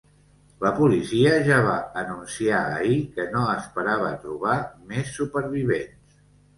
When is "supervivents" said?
5.23-6.23